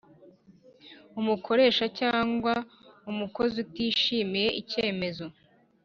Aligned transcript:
Umukoresha 1.19 1.85
cyangwa 1.99 2.53
umukozi 3.11 3.55
utishimiye 3.65 4.49
icyemezo 4.61 5.25